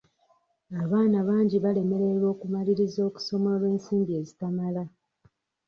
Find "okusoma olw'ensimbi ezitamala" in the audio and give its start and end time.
3.09-4.83